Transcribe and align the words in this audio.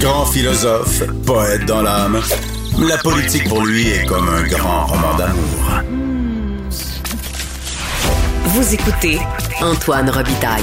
Grand 0.00 0.24
philosophe, 0.26 1.02
poète 1.26 1.66
dans 1.66 1.82
l'âme, 1.82 2.20
la 2.88 2.96
politique 2.98 3.48
pour 3.48 3.64
lui 3.66 3.88
est 3.88 4.06
comme 4.06 4.28
un 4.28 4.44
grand 4.44 4.86
roman 4.86 5.14
d'amour. 5.16 5.82
Vous 8.44 8.74
écoutez 8.74 9.18
Antoine 9.60 10.08
Robitaille, 10.08 10.62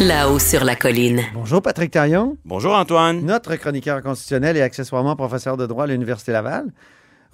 là-haut 0.00 0.38
sur 0.38 0.64
la 0.64 0.76
colline. 0.76 1.20
Bonjour 1.34 1.60
Patrick 1.60 1.90
Taillon, 1.90 2.38
Bonjour 2.46 2.74
Antoine. 2.74 3.20
notre 3.22 3.54
chroniqueur 3.56 4.02
constitutionnel 4.02 4.56
et 4.56 4.62
accessoirement 4.62 5.14
professeur 5.14 5.58
de 5.58 5.66
droit 5.66 5.84
à 5.84 5.88
l'Université 5.88 6.32
Laval. 6.32 6.72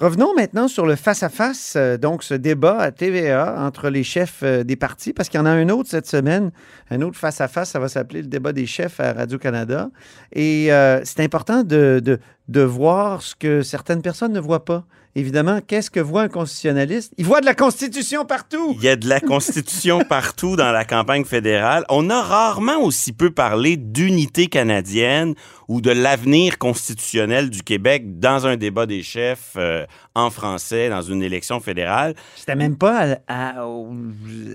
Revenons 0.02 0.34
maintenant 0.34 0.66
sur 0.66 0.84
le 0.84 0.96
face-à-face, 0.96 1.74
euh, 1.76 1.96
donc 1.96 2.24
ce 2.24 2.34
débat 2.34 2.76
à 2.78 2.90
TVA 2.90 3.54
entre 3.64 3.88
les 3.88 4.02
chefs 4.02 4.40
euh, 4.42 4.64
des 4.64 4.74
partis, 4.74 5.12
parce 5.12 5.28
qu'il 5.28 5.38
y 5.38 5.40
en 5.40 5.46
a 5.46 5.50
un 5.50 5.68
autre 5.68 5.88
cette 5.88 6.08
semaine, 6.08 6.50
un 6.90 7.02
autre 7.02 7.16
face-à-face, 7.16 7.70
ça 7.70 7.78
va 7.78 7.86
s'appeler 7.86 8.22
le 8.22 8.26
débat 8.26 8.52
des 8.52 8.66
chefs 8.66 8.98
à 8.98 9.12
Radio-Canada. 9.12 9.90
Et 10.32 10.72
euh, 10.72 11.02
c'est 11.04 11.20
important 11.20 11.62
de, 11.62 12.00
de, 12.02 12.18
de 12.48 12.62
voir 12.62 13.22
ce 13.22 13.34
que 13.34 13.62
certaines 13.62 14.02
personnes 14.02 14.32
ne 14.32 14.40
voient 14.40 14.64
pas. 14.64 14.84
Évidemment, 15.14 15.60
qu'est-ce 15.66 15.90
que 15.90 16.00
voit 16.00 16.22
un 16.22 16.28
constitutionnaliste? 16.28 17.12
Il 17.18 17.26
voit 17.26 17.42
de 17.42 17.46
la 17.46 17.54
Constitution 17.54 18.24
partout! 18.24 18.74
Il 18.78 18.82
y 18.84 18.88
a 18.88 18.96
de 18.96 19.06
la 19.06 19.20
Constitution 19.20 20.00
partout 20.08 20.56
dans 20.56 20.72
la 20.72 20.86
campagne 20.86 21.26
fédérale. 21.26 21.84
On 21.90 22.08
a 22.08 22.22
rarement 22.22 22.78
aussi 22.82 23.12
peu 23.12 23.30
parlé 23.30 23.76
d'unité 23.76 24.46
canadienne 24.46 25.34
ou 25.68 25.82
de 25.82 25.90
l'avenir 25.90 26.56
constitutionnel 26.56 27.50
du 27.50 27.62
Québec 27.62 28.18
dans 28.20 28.46
un 28.46 28.56
débat 28.56 28.86
des 28.86 29.02
chefs 29.02 29.52
euh, 29.56 29.84
en 30.14 30.30
français 30.30 30.88
dans 30.88 31.02
une 31.02 31.22
élection 31.22 31.60
fédérale. 31.60 32.14
C'était 32.36 32.56
même 32.56 32.76
pas 32.76 33.16
à, 33.28 33.58
à- 33.58 33.66
au- 33.66 33.94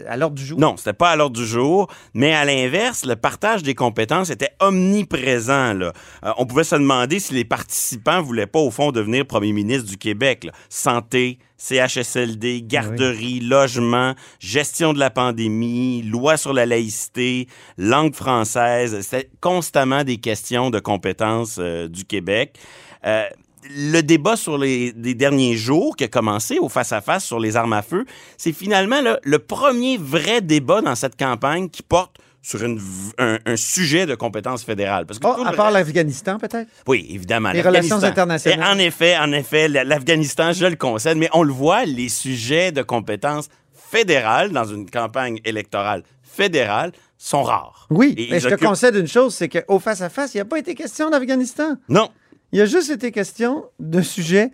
à 0.07 0.17
l'ordre 0.17 0.35
du 0.35 0.45
jour. 0.45 0.59
Non, 0.59 0.75
c'était 0.75 0.93
pas 0.93 1.11
à 1.11 1.15
l'ordre 1.15 1.35
du 1.37 1.45
jour, 1.45 1.87
mais 2.15 2.33
à 2.33 2.45
l'inverse, 2.45 3.05
le 3.05 3.15
partage 3.15 3.61
des 3.61 3.75
compétences 3.75 4.31
était 4.31 4.51
omniprésent. 4.59 5.73
Là. 5.73 5.93
Euh, 6.25 6.31
on 6.37 6.45
pouvait 6.47 6.63
se 6.63 6.75
demander 6.75 7.19
si 7.19 7.33
les 7.35 7.45
participants 7.77 8.21
voulaient 8.21 8.47
pas, 8.47 8.59
au 8.59 8.71
fond, 8.71 8.91
devenir 8.91 9.25
premier 9.25 9.53
ministre 9.53 9.87
du 9.87 9.97
Québec. 9.97 10.45
là. 10.45 10.51
Santé, 10.67 11.37
CHSLD, 11.57 12.63
garderie, 12.63 13.39
logement, 13.39 14.15
gestion 14.39 14.93
de 14.93 14.99
la 14.99 15.11
pandémie, 15.11 16.01
loi 16.01 16.37
sur 16.37 16.53
la 16.53 16.65
laïcité, 16.65 17.47
langue 17.77 18.15
française. 18.15 18.99
C'était 19.01 19.29
constamment 19.41 20.03
des 20.03 20.17
questions 20.17 20.71
de 20.71 20.79
compétences 20.79 21.57
euh, 21.59 21.87
du 21.87 22.03
Québec. 22.03 22.57
Euh, 23.05 23.25
le 23.69 24.01
débat 24.01 24.35
sur 24.35 24.57
les, 24.57 24.91
les 24.95 25.13
derniers 25.13 25.55
jours 25.55 25.95
qui 25.95 26.05
a 26.05 26.07
commencé 26.07 26.57
au 26.57 26.69
face-à-face 26.69 27.25
sur 27.25 27.39
les 27.39 27.57
armes 27.57 27.73
à 27.73 27.83
feu, 27.83 28.05
c'est 28.37 28.53
finalement 28.53 29.01
le, 29.01 29.19
le 29.23 29.39
premier 29.39 29.97
vrai 29.97 30.41
débat 30.41 30.81
dans 30.81 30.95
cette 30.95 31.17
campagne 31.17 31.69
qui 31.69 31.83
porte 31.83 32.17
sur 32.47 32.63
une 32.63 32.79
un, 33.17 33.39
un 33.45 33.55
sujet 33.57 34.05
de 34.05 34.15
compétence 34.15 34.63
fédérale. 34.63 35.05
Parce 35.05 35.19
que 35.19 35.27
Oh, 35.27 35.43
à 35.45 35.51
part 35.51 35.65
reste- 35.73 35.77
l'Afghanistan, 35.87 36.37
peut-être? 36.37 36.69
oui, 36.87 37.05
évidemment. 37.09 37.51
Les 37.51 37.61
relations 37.61 38.01
internationales. 38.03 38.59
Et 38.59 38.63
en 38.73 38.77
effet, 38.79 39.17
en 39.17 39.31
effet, 39.33 39.67
la- 39.67 39.83
l'Afghanistan, 39.83 40.53
je 40.53 40.65
le 40.65 40.77
concède, 40.77 41.17
mais 41.17 41.29
on 41.33 41.43
le 41.43 41.51
voit, 41.51 41.83
les 41.85 42.07
sujets 42.07 42.71
de 42.71 42.81
compétences 42.83 43.49
fédérales 43.73 44.51
dans 44.51 44.63
une 44.65 44.89
campagne 44.89 45.39
électorale 45.43 46.03
fédérale 46.23 46.91
sont 47.17 47.43
rares. 47.43 47.87
Oui, 47.89 48.13
Et 48.17 48.27
mais 48.31 48.39
je 48.39 48.47
te 48.49 48.55
concède 48.55 48.95
une 48.95 49.07
chose, 49.07 49.33
c'est 49.35 49.49
qu'au 49.49 49.79
face-à-face, 49.79 50.33
il 50.33 50.37
n'y 50.37 50.41
a 50.41 50.45
pas 50.45 50.59
été 50.59 50.73
question 50.75 51.09
d'Afghanistan. 51.09 51.75
Non. 51.89 52.09
Il 52.53 52.59
y 52.59 52.61
a 52.61 52.65
juste 52.65 52.89
été 52.91 53.11
question 53.11 53.65
de 53.79 54.01
sujets 54.01 54.51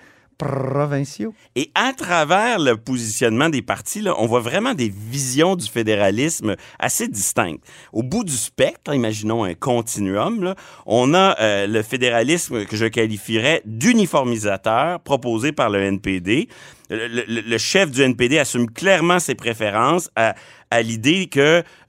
Et 1.55 1.71
à 1.75 1.93
travers 1.93 2.59
le 2.59 2.77
positionnement 2.77 3.49
des 3.49 3.61
partis, 3.61 4.01
là, 4.01 4.15
on 4.17 4.25
voit 4.25 4.39
vraiment 4.39 4.73
des 4.73 4.89
visions 4.89 5.55
du 5.55 5.67
fédéralisme 5.67 6.55
assez 6.79 7.07
distinctes. 7.07 7.63
Au 7.91 8.03
bout 8.03 8.23
du 8.23 8.33
spectre, 8.33 8.93
imaginons 8.93 9.43
un 9.43 9.53
continuum, 9.53 10.43
là, 10.43 10.55
on 10.85 11.13
a 11.13 11.39
euh, 11.39 11.67
le 11.67 11.81
fédéralisme 11.81 12.65
que 12.65 12.75
je 12.75 12.85
qualifierais 12.85 13.61
d'uniformisateur 13.65 14.99
proposé 14.99 15.51
par 15.51 15.69
le 15.69 15.81
NPD. 15.81 16.49
Le, 16.89 17.07
le- 17.07 17.41
le 17.41 17.57
chef 17.57 17.91
du 17.91 18.01
NPD 18.01 18.39
assume 18.39 18.69
clairement 18.69 19.19
ses 19.19 19.35
préférences 19.35 20.09
à, 20.15 20.35
à 20.69 20.81
l'idée 20.81 21.27
que 21.27 21.39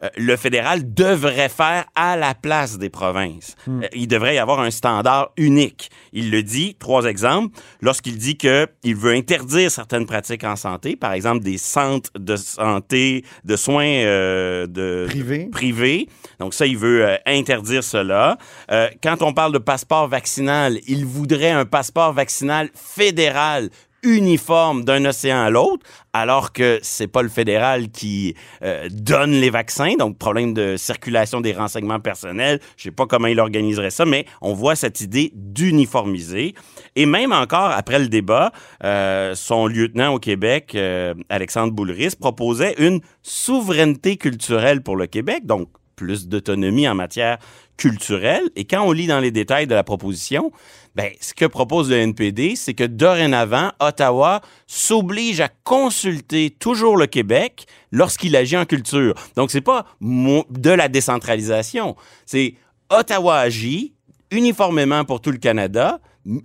euh, 0.02 0.08
le 0.16 0.36
fédéral 0.36 0.92
devrait 0.94 1.48
faire 1.48 1.84
à 1.94 2.16
la 2.16 2.34
place 2.34 2.78
des 2.78 2.90
provinces. 2.90 3.56
Euh, 3.68 3.80
il 3.94 4.06
devrait 4.08 4.36
y 4.36 4.38
avoir 4.38 4.60
un 4.60 4.70
standard 4.70 5.30
unique. 5.36 5.90
Il 6.12 6.30
le 6.30 6.42
dit, 6.42 6.76
trois 6.78 7.04
exemples, 7.06 7.58
lorsqu'il 7.80 8.16
dit 8.18 8.36
que 8.38 8.66
il 8.82 8.94
veut 8.94 9.12
interdire 9.12 9.70
certaines 9.70 10.06
pratiques 10.06 10.44
en 10.44 10.56
santé, 10.56 10.96
par 10.96 11.12
exemple 11.12 11.40
des 11.42 11.58
centres 11.58 12.10
de 12.18 12.36
santé, 12.36 13.24
de 13.44 13.56
soins 13.56 13.84
euh, 13.84 14.66
de 14.66 15.06
Privés. 15.08 15.48
privés. 15.50 16.08
Donc 16.38 16.54
ça, 16.54 16.66
il 16.66 16.76
veut 16.78 17.04
euh, 17.06 17.16
interdire 17.26 17.82
cela. 17.82 18.38
Euh, 18.70 18.88
quand 19.02 19.22
on 19.22 19.32
parle 19.32 19.52
de 19.52 19.58
passeport 19.58 20.08
vaccinal, 20.08 20.78
il 20.86 21.04
voudrait 21.04 21.50
un 21.50 21.64
passeport 21.64 22.12
vaccinal 22.12 22.68
fédéral 22.74 23.70
uniforme 24.04 24.84
d'un 24.84 25.04
océan 25.04 25.42
à 25.42 25.50
l'autre, 25.50 25.84
alors 26.12 26.52
que 26.52 26.78
c'est 26.82 27.08
pas 27.08 27.22
le 27.22 27.28
fédéral 27.28 27.90
qui 27.90 28.34
euh, 28.62 28.88
donne 28.90 29.32
les 29.32 29.50
vaccins, 29.50 29.94
donc 29.98 30.18
problème 30.18 30.54
de 30.54 30.76
circulation 30.76 31.40
des 31.40 31.52
renseignements 31.52 32.00
personnels. 32.00 32.60
Je 32.76 32.84
sais 32.84 32.90
pas 32.90 33.06
comment 33.06 33.26
il 33.26 33.40
organiserait 33.40 33.90
ça, 33.90 34.04
mais 34.04 34.26
on 34.40 34.52
voit 34.52 34.76
cette 34.76 35.00
idée 35.00 35.32
d'uniformiser. 35.34 36.54
Et 36.94 37.06
même 37.06 37.32
encore 37.32 37.70
après 37.70 37.98
le 37.98 38.08
débat, 38.08 38.52
euh, 38.84 39.34
son 39.34 39.66
lieutenant 39.66 40.14
au 40.14 40.18
Québec, 40.18 40.72
euh, 40.74 41.14
Alexandre 41.28 41.72
Boulris, 41.72 42.14
proposait 42.18 42.74
une 42.78 43.00
souveraineté 43.22 44.16
culturelle 44.16 44.82
pour 44.82 44.96
le 44.96 45.06
Québec, 45.06 45.46
donc 45.46 45.68
plus 45.94 46.28
d'autonomie 46.28 46.88
en 46.88 46.94
matière 46.94 47.38
culturelle. 47.76 48.42
Et 48.56 48.64
quand 48.64 48.82
on 48.82 48.92
lit 48.92 49.06
dans 49.06 49.20
les 49.20 49.30
détails 49.30 49.66
de 49.66 49.74
la 49.74 49.84
proposition, 49.84 50.52
ben, 50.94 51.10
ce 51.20 51.34
que 51.34 51.44
propose 51.44 51.90
le 51.90 51.96
NPD, 51.96 52.54
c'est 52.56 52.74
que 52.74 52.84
dorénavant, 52.84 53.72
Ottawa 53.80 54.40
s'oblige 54.66 55.40
à 55.40 55.48
consulter 55.64 56.50
toujours 56.50 56.96
le 56.96 57.06
Québec 57.06 57.66
lorsqu'il 57.90 58.36
agit 58.36 58.56
en 58.56 58.64
culture. 58.64 59.14
Donc, 59.36 59.50
c'est 59.50 59.60
pas 59.60 59.86
de 60.00 60.70
la 60.70 60.88
décentralisation. 60.88 61.96
C'est 62.26 62.54
Ottawa 62.90 63.38
agit 63.38 63.94
uniformément 64.30 65.04
pour 65.04 65.20
tout 65.20 65.30
le 65.30 65.38
Canada. 65.38 66.00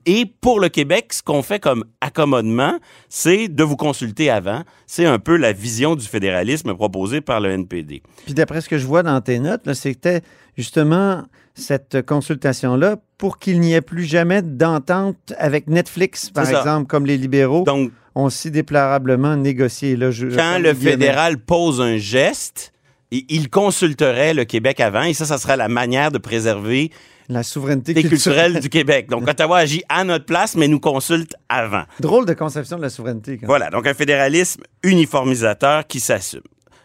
Et 0.05 0.25
pour 0.41 0.59
le 0.59 0.67
Québec, 0.69 1.13
ce 1.13 1.23
qu'on 1.23 1.41
fait 1.41 1.59
comme 1.59 1.85
accommodement, 2.01 2.77
c'est 3.07 3.47
de 3.47 3.63
vous 3.63 3.77
consulter 3.77 4.29
avant. 4.29 4.63
C'est 4.87 5.05
un 5.05 5.19
peu 5.19 5.37
la 5.37 5.53
vision 5.53 5.95
du 5.95 6.05
fédéralisme 6.05 6.73
proposée 6.75 7.21
par 7.21 7.39
le 7.39 7.49
NPD. 7.51 8.01
Puis 8.25 8.33
d'après 8.33 8.59
ce 8.61 8.67
que 8.69 8.77
je 8.77 8.85
vois 8.85 9.03
dans 9.03 9.21
tes 9.21 9.39
notes, 9.39 9.71
c'était 9.73 10.21
justement 10.57 11.23
cette 11.53 12.05
consultation-là 12.05 12.97
pour 13.17 13.37
qu'il 13.39 13.59
n'y 13.59 13.73
ait 13.73 13.81
plus 13.81 14.03
jamais 14.03 14.41
d'entente 14.41 15.33
avec 15.37 15.67
Netflix, 15.67 16.29
par 16.29 16.45
exemple, 16.59 16.87
comme 16.87 17.05
les 17.05 17.17
libéraux 17.17 17.63
Donc, 17.65 17.91
ont 18.15 18.29
si 18.29 18.51
déplorablement 18.51 19.35
négocié. 19.35 19.95
Là, 19.95 20.11
je- 20.11 20.27
quand 20.27 20.59
le 20.59 20.73
fédéral 20.73 21.37
pose 21.37 21.79
un 21.81 21.97
geste, 21.97 22.73
il 23.11 23.49
consulterait 23.49 24.33
le 24.33 24.45
Québec 24.45 24.79
avant, 24.79 25.03
et 25.03 25.13
ça, 25.13 25.25
ça 25.25 25.37
sera 25.37 25.55
la 25.55 25.67
manière 25.67 26.11
de 26.11 26.17
préserver 26.17 26.91
La 27.27 27.43
souveraineté 27.43 27.93
culturelle. 28.03 28.59
du 28.59 28.69
Québec. 28.69 29.09
Donc, 29.09 29.27
Ottawa 29.27 29.57
agit 29.57 29.83
à 29.89 30.03
notre 30.03 30.25
place, 30.25 30.55
mais 30.55 30.67
nous 30.67 30.79
consulte 30.79 31.35
avant. 31.49 31.83
Drôle 31.99 32.25
de 32.25 32.33
conception 32.33 32.77
de 32.77 32.83
la 32.83 32.89
souveraineté. 32.89 33.37
quand. 33.37 33.47
Voilà, 33.47 33.69
donc 33.69 33.87
un 33.87 33.93
fédéralisme 33.93 34.61
uniformisateur 34.83 35.87
qui 35.87 35.99
s'assume. 35.99 36.41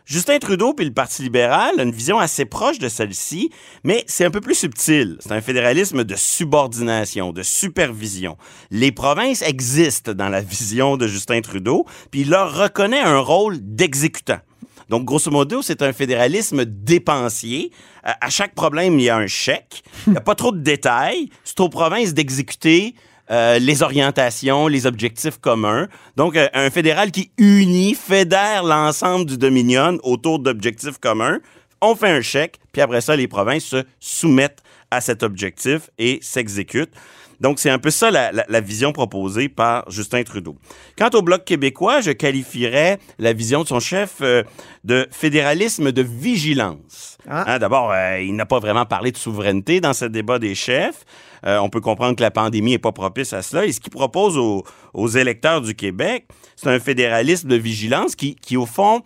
Justin 0.06 0.38
Trudeau 0.38 0.74
puis 0.74 0.84
le 0.84 0.92
Parti 0.92 1.22
libéral 1.22 1.80
a 1.80 1.82
une 1.82 1.90
vision 1.90 2.18
assez 2.18 2.44
proche 2.44 2.78
de 2.78 2.90
celle-ci, 2.90 3.48
mais 3.84 4.04
c'est 4.06 4.26
un 4.26 4.30
peu 4.30 4.42
plus 4.42 4.54
subtil. 4.54 5.16
C'est 5.20 5.32
un 5.32 5.40
fédéralisme 5.40 6.04
de 6.04 6.14
subordination, 6.14 7.32
de 7.32 7.42
supervision. 7.42 8.36
Les 8.70 8.92
provinces 8.92 9.40
existent 9.40 10.12
dans 10.12 10.28
la 10.28 10.42
vision 10.42 10.98
de 10.98 11.06
Justin 11.06 11.40
Trudeau, 11.40 11.86
puis 12.10 12.20
il 12.20 12.30
leur 12.30 12.54
reconnaît 12.54 13.00
un 13.00 13.18
rôle 13.18 13.56
d'exécutant. 13.60 14.40
Donc, 14.88 15.04
grosso 15.04 15.30
modo, 15.30 15.62
c'est 15.62 15.82
un 15.82 15.92
fédéralisme 15.92 16.64
dépensier. 16.64 17.70
À, 18.02 18.26
à 18.26 18.30
chaque 18.30 18.54
problème, 18.54 18.98
il 18.98 19.04
y 19.04 19.10
a 19.10 19.16
un 19.16 19.26
chèque. 19.26 19.82
Il 20.06 20.12
n'y 20.12 20.18
a 20.18 20.22
pas 20.22 20.34
trop 20.34 20.52
de 20.52 20.60
détails. 20.60 21.28
C'est 21.44 21.60
aux 21.60 21.68
provinces 21.68 22.14
d'exécuter 22.14 22.94
euh, 23.30 23.58
les 23.58 23.82
orientations, 23.82 24.68
les 24.68 24.84
objectifs 24.84 25.38
communs. 25.38 25.88
Donc, 26.16 26.36
euh, 26.36 26.46
un 26.52 26.68
fédéral 26.68 27.10
qui 27.10 27.30
unit, 27.38 27.94
fédère 27.94 28.64
l'ensemble 28.64 29.24
du 29.24 29.38
Dominion 29.38 29.98
autour 30.02 30.40
d'objectifs 30.40 30.98
communs. 30.98 31.38
On 31.80 31.94
fait 31.94 32.10
un 32.10 32.20
chèque, 32.20 32.58
puis 32.72 32.82
après 32.82 33.00
ça, 33.00 33.16
les 33.16 33.26
provinces 33.26 33.64
se 33.64 33.84
soumettent 33.98 34.62
à 34.90 35.00
cet 35.00 35.22
objectif 35.22 35.88
et 35.98 36.18
s'exécutent. 36.20 36.92
Donc, 37.40 37.58
c'est 37.58 37.70
un 37.70 37.78
peu 37.78 37.90
ça 37.90 38.10
la, 38.10 38.32
la- 38.32 38.44
la 38.48 38.60
vision 38.60 38.92
proposée 38.92 39.48
par 39.48 39.90
Justin 39.90 40.22
Trudeau. 40.22 40.56
Quant 40.98 41.10
au 41.14 41.22
Bloc 41.22 41.44
québécois, 41.44 42.00
je 42.00 42.10
qualifierais 42.10 42.98
la 43.18 43.32
vision 43.32 43.62
de 43.62 43.68
son 43.68 43.80
chef 43.80 44.16
euh, 44.20 44.42
de 44.84 45.06
fédéralisme 45.10 45.92
de 45.92 46.02
vigilance. 46.02 47.16
Ah. 47.28 47.54
Hein, 47.54 47.58
D'abord, 47.58 47.90
euh, 47.92 48.20
il 48.20 48.34
n'a 48.36 48.46
pas 48.46 48.58
vraiment 48.58 48.84
parlé 48.86 49.10
de 49.12 49.16
souveraineté 49.16 49.80
dans 49.80 49.92
ce 49.94 50.04
débat 50.04 50.38
des 50.38 50.54
chefs. 50.54 51.04
Euh, 51.46 51.58
on 51.58 51.68
peut 51.68 51.80
comprendre 51.80 52.16
que 52.16 52.22
la 52.22 52.30
pandémie 52.30 52.70
n'est 52.72 52.78
pas 52.78 52.92
propice 52.92 53.32
à 53.32 53.42
cela. 53.42 53.66
Et 53.66 53.72
ce 53.72 53.80
qu'il 53.80 53.92
propose 53.92 54.36
aux, 54.38 54.64
aux 54.94 55.08
électeurs 55.08 55.60
du 55.60 55.74
Québec, 55.74 56.26
c'est 56.56 56.68
un 56.70 56.80
fédéralisme 56.80 57.48
de 57.48 57.56
vigilance 57.56 58.14
qui, 58.16 58.34
qui 58.36 58.56
au 58.56 58.64
fond, 58.66 59.02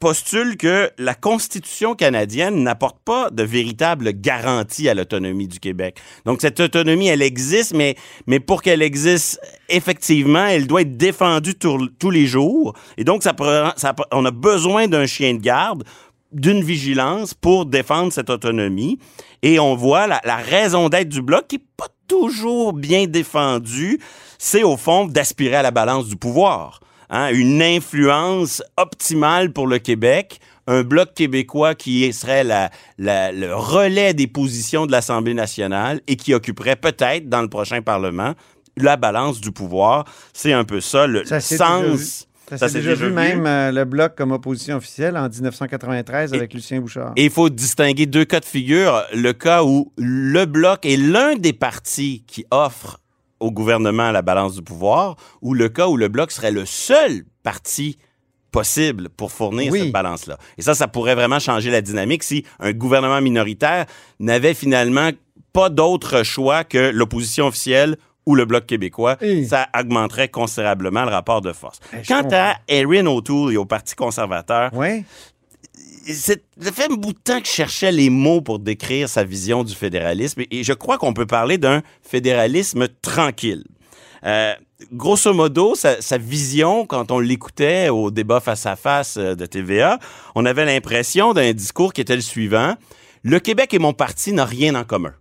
postule 0.00 0.56
que 0.56 0.90
la 0.98 1.14
Constitution 1.14 1.94
canadienne 1.94 2.62
n'apporte 2.62 2.98
pas 3.04 3.30
de 3.30 3.42
véritable 3.42 4.12
garantie 4.14 4.88
à 4.88 4.94
l'autonomie 4.94 5.46
du 5.46 5.60
Québec. 5.60 6.00
Donc, 6.24 6.40
cette 6.40 6.58
autonomie, 6.58 7.08
elle 7.08 7.22
existe, 7.22 7.74
mais, 7.74 7.96
mais 8.26 8.40
pour 8.40 8.62
qu'elle 8.62 8.82
existe 8.82 9.38
effectivement, 9.68 10.46
elle 10.46 10.66
doit 10.66 10.80
être 10.80 10.96
défendue 10.96 11.54
tous 11.54 12.10
les 12.10 12.26
jours. 12.26 12.74
Et 12.96 13.04
donc, 13.04 13.22
ça, 13.22 13.34
ça, 13.76 13.94
on 14.10 14.24
a 14.24 14.30
besoin 14.30 14.88
d'un 14.88 15.06
chien 15.06 15.34
de 15.34 15.40
garde 15.40 15.84
d'une 16.32 16.62
vigilance 16.62 17.34
pour 17.34 17.66
défendre 17.66 18.12
cette 18.12 18.30
autonomie. 18.30 18.98
Et 19.42 19.60
on 19.60 19.74
voit 19.74 20.06
la, 20.06 20.20
la 20.24 20.36
raison 20.36 20.88
d'être 20.88 21.08
du 21.08 21.22
bloc 21.22 21.46
qui 21.48 21.56
n'est 21.56 21.64
pas 21.76 21.88
toujours 22.08 22.72
bien 22.72 23.06
défendue, 23.06 24.00
c'est 24.38 24.62
au 24.62 24.76
fond 24.76 25.06
d'aspirer 25.06 25.56
à 25.56 25.62
la 25.62 25.70
balance 25.70 26.08
du 26.08 26.16
pouvoir. 26.16 26.80
Hein, 27.12 27.30
une 27.32 27.60
influence 27.60 28.62
optimale 28.76 29.52
pour 29.52 29.66
le 29.66 29.78
Québec, 29.78 30.38
un 30.68 30.84
bloc 30.84 31.12
québécois 31.14 31.74
qui 31.74 32.12
serait 32.12 32.44
la, 32.44 32.70
le 32.98 33.52
relais 33.52 34.14
des 34.14 34.28
positions 34.28 34.86
de 34.86 34.92
l'Assemblée 34.92 35.34
nationale 35.34 36.00
et 36.06 36.14
qui 36.14 36.34
occuperait 36.34 36.76
peut-être 36.76 37.28
dans 37.28 37.42
le 37.42 37.48
prochain 37.48 37.82
Parlement 37.82 38.34
la 38.76 38.96
balance 38.96 39.40
du 39.40 39.50
pouvoir. 39.50 40.04
C'est 40.32 40.52
un 40.52 40.62
peu 40.64 40.80
ça 40.80 41.08
le 41.08 41.24
sens. 41.24 42.28
Ça, 42.56 42.68
s'est 42.68 42.80
déjà, 42.80 42.94
vu, 42.94 43.10
même 43.10 43.46
euh, 43.46 43.70
le 43.70 43.84
bloc 43.84 44.16
comme 44.16 44.32
opposition 44.32 44.76
officielle 44.76 45.16
en 45.16 45.28
1993 45.28 46.34
avec 46.34 46.52
Lucien 46.52 46.80
Bouchard. 46.80 47.12
Et 47.14 47.26
il 47.26 47.30
faut 47.30 47.48
distinguer 47.48 48.06
deux 48.06 48.24
cas 48.24 48.40
de 48.40 48.44
figure. 48.44 49.04
Le 49.14 49.32
cas 49.32 49.62
où 49.62 49.92
le 49.96 50.44
bloc 50.46 50.84
est 50.84 50.96
l'un 50.96 51.36
des 51.36 51.52
partis 51.52 52.24
qui 52.26 52.44
offre 52.50 52.98
au 53.40 53.50
gouvernement 53.50 54.10
la 54.10 54.22
balance 54.22 54.54
du 54.54 54.62
pouvoir, 54.62 55.16
ou 55.42 55.54
le 55.54 55.68
cas 55.68 55.88
où 55.88 55.96
le 55.96 56.08
bloc 56.08 56.30
serait 56.30 56.52
le 56.52 56.66
seul 56.66 57.24
parti 57.42 57.98
possible 58.52 59.08
pour 59.10 59.32
fournir 59.32 59.72
cette 59.72 59.92
balance-là. 59.92 60.36
Et 60.58 60.62
ça, 60.62 60.74
ça 60.74 60.88
pourrait 60.88 61.14
vraiment 61.14 61.38
changer 61.38 61.70
la 61.70 61.80
dynamique 61.80 62.22
si 62.22 62.44
un 62.58 62.72
gouvernement 62.72 63.20
minoritaire 63.20 63.86
n'avait 64.18 64.54
finalement 64.54 65.10
pas 65.52 65.68
d'autre 65.68 66.22
choix 66.22 66.64
que 66.64 66.90
l'opposition 66.90 67.46
officielle 67.46 67.96
ou 68.26 68.34
le 68.34 68.44
Bloc 68.44 68.66
québécois, 68.66 69.16
ça 69.48 69.68
augmenterait 69.78 70.28
considérablement 70.28 71.04
le 71.04 71.10
rapport 71.10 71.40
de 71.40 71.52
force. 71.52 71.80
Ben, 71.92 72.02
Quant 72.06 72.28
à 72.32 72.56
Erin 72.68 73.06
O'Toole 73.06 73.54
et 73.54 73.56
au 73.56 73.64
Parti 73.64 73.94
conservateur, 73.94 74.70
ça 76.06 76.34
fait 76.72 76.90
un 76.90 76.94
bout 76.94 77.12
de 77.12 77.18
temps 77.18 77.40
que 77.40 77.46
je 77.46 77.52
cherchais 77.52 77.92
les 77.92 78.10
mots 78.10 78.40
pour 78.40 78.58
décrire 78.58 79.08
sa 79.08 79.24
vision 79.24 79.64
du 79.64 79.74
fédéralisme 79.74 80.42
et 80.50 80.64
je 80.64 80.72
crois 80.72 80.98
qu'on 80.98 81.12
peut 81.12 81.26
parler 81.26 81.58
d'un 81.58 81.82
fédéralisme 82.02 82.88
tranquille. 83.02 83.64
Euh, 84.24 84.54
grosso 84.92 85.32
modo, 85.32 85.74
sa, 85.74 86.18
vision, 86.18 86.86
quand 86.86 87.10
on 87.10 87.20
l'écoutait 87.20 87.88
au 87.88 88.10
débat 88.10 88.40
face 88.40 88.66
à 88.66 88.76
face 88.76 89.16
euh, 89.16 89.34
de 89.34 89.46
TVA, 89.46 89.98
on 90.34 90.44
avait 90.44 90.64
l'impression 90.64 91.32
d'un 91.32 91.52
discours 91.52 91.92
qui 91.92 92.00
était 92.00 92.16
le 92.16 92.22
suivant. 92.22 92.74
Le 93.22 93.38
Québec 93.40 93.72
et 93.74 93.78
mon 93.78 93.92
parti 93.92 94.32
n'ont 94.32 94.44
rien 94.44 94.74
en 94.74 94.84
commun. 94.84 95.14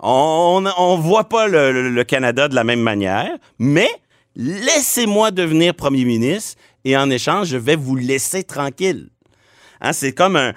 On 0.00 0.60
ne 0.60 1.00
voit 1.00 1.28
pas 1.28 1.48
le, 1.48 2.02
Canada 2.02 2.48
de 2.48 2.54
la 2.54 2.64
même 2.64 2.80
manière, 2.80 3.30
mais 3.58 3.88
laissez-moi 4.36 5.30
devenir 5.30 5.74
premier 5.74 6.04
ministre 6.04 6.60
et 6.84 6.96
en 6.96 7.08
échange, 7.08 7.48
je 7.48 7.56
vais 7.56 7.76
vous 7.76 7.96
laisser 7.96 8.44
tranquille. 8.44 9.08
Hein, 9.80 9.92
c'est 9.92 10.12
comme 10.12 10.36
un, 10.36 10.52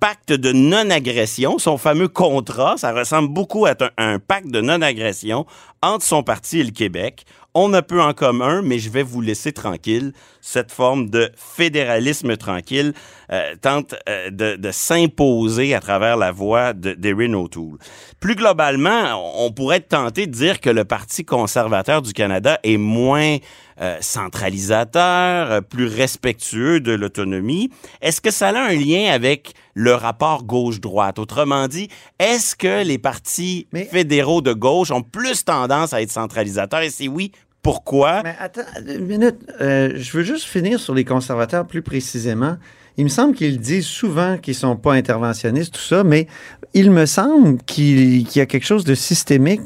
pacte 0.00 0.32
de 0.32 0.52
non-agression. 0.52 1.58
Son 1.58 1.78
fameux 1.78 2.08
contrat, 2.08 2.76
ça 2.76 2.92
ressemble 2.92 3.28
beaucoup 3.28 3.66
à 3.66 3.74
un 3.98 4.18
pacte 4.18 4.48
de 4.48 4.60
non-agression 4.60 5.46
entre 5.82 6.04
son 6.04 6.22
parti 6.22 6.60
et 6.60 6.64
le 6.64 6.72
Québec 6.72 7.24
on 7.54 7.72
a 7.74 7.82
peu 7.82 8.00
en 8.00 8.12
commun, 8.12 8.62
mais 8.62 8.78
je 8.78 8.90
vais 8.90 9.02
vous 9.02 9.20
laisser 9.20 9.52
tranquille. 9.52 10.12
Cette 10.40 10.70
forme 10.70 11.10
de 11.10 11.30
fédéralisme 11.36 12.36
tranquille 12.36 12.92
euh, 13.32 13.54
tente 13.60 13.94
euh, 14.08 14.30
de, 14.30 14.70
s'imposer 14.70 15.74
à 15.74 15.80
travers 15.80 16.16
la 16.16 16.30
voix 16.30 16.72
d'Erin 16.72 17.34
O'Toole. 17.34 17.78
Plus 18.20 18.36
globalement, 18.36 19.44
on 19.44 19.50
pourrait 19.50 19.78
être 19.78 19.88
tenté 19.88 20.26
de 20.26 20.32
dire 20.32 20.60
que 20.60 20.70
le 20.70 20.84
Parti 20.84 21.24
conservateur 21.24 22.02
du 22.02 22.12
Canada 22.12 22.58
est 22.62 22.76
moins 22.76 23.38
euh, 23.80 23.96
centralisateur, 24.00 25.62
plus 25.64 25.86
respectueux 25.86 26.80
de 26.80 26.92
l'autonomie. 26.92 27.70
Est-ce 28.02 28.20
que 28.20 28.30
ça 28.30 28.48
a 28.48 28.58
un 28.58 28.74
lien 28.74 29.10
avec 29.10 29.54
le 29.74 29.94
rapport 29.94 30.44
gauche-droite? 30.44 31.18
Autrement 31.18 31.66
dit, 31.68 31.88
est-ce 32.18 32.54
que 32.54 32.84
les 32.84 32.98
partis 32.98 33.66
fédéraux 33.90 34.42
de 34.42 34.52
gauche 34.52 34.90
ont 34.90 35.02
plus 35.02 35.44
tendance 35.44 35.92
à 35.92 36.02
être 36.02 36.10
centralisateurs? 36.10 36.82
Et 36.82 36.90
si 36.90 37.08
oui, 37.08 37.32
pourquoi? 37.62 38.22
Mais 38.22 38.36
attends, 38.38 38.62
une 38.86 39.06
minute. 39.06 39.36
Euh, 39.60 39.92
je 39.94 40.16
veux 40.16 40.24
juste 40.24 40.44
finir 40.44 40.80
sur 40.80 40.94
les 40.94 41.04
conservateurs 41.04 41.66
plus 41.66 41.82
précisément. 41.82 42.56
Il 42.96 43.04
me 43.04 43.08
semble 43.08 43.34
qu'ils 43.34 43.58
disent 43.58 43.86
souvent 43.86 44.36
qu'ils 44.38 44.54
sont 44.54 44.76
pas 44.76 44.92
interventionnistes, 44.92 45.74
tout 45.74 45.80
ça, 45.80 46.04
mais 46.04 46.26
il 46.74 46.90
me 46.90 47.06
semble 47.06 47.62
qu'il 47.62 48.30
y 48.36 48.40
a 48.40 48.46
quelque 48.46 48.66
chose 48.66 48.84
de 48.84 48.94
systémique 48.94 49.62
euh, 49.62 49.64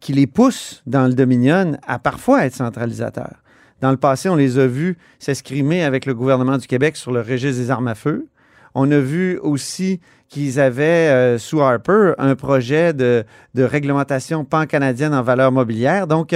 qui 0.00 0.12
les 0.12 0.26
pousse 0.26 0.82
dans 0.86 1.06
le 1.06 1.14
Dominion 1.14 1.76
à 1.86 1.98
parfois 1.98 2.46
être 2.46 2.54
centralisateurs. 2.54 3.36
Dans 3.80 3.90
le 3.90 3.96
passé, 3.96 4.28
on 4.28 4.36
les 4.36 4.58
a 4.58 4.66
vus 4.66 4.96
s'escrimer 5.18 5.82
avec 5.82 6.06
le 6.06 6.14
gouvernement 6.14 6.56
du 6.56 6.66
Québec 6.66 6.96
sur 6.96 7.12
le 7.12 7.20
registre 7.20 7.60
des 7.60 7.70
armes 7.70 7.88
à 7.88 7.94
feu. 7.94 8.28
On 8.74 8.90
a 8.90 8.98
vu 8.98 9.38
aussi 9.38 10.00
qu'ils 10.28 10.60
avaient, 10.60 11.10
euh, 11.10 11.38
sous 11.38 11.60
Harper, 11.60 12.12
un 12.16 12.34
projet 12.34 12.94
de, 12.94 13.24
réglementation 13.56 14.44
pan-canadienne 14.44 15.12
en 15.12 15.22
valeur 15.22 15.52
mobilière. 15.52 16.06
Donc, 16.06 16.34